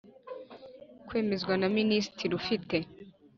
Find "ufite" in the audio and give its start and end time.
2.41-2.77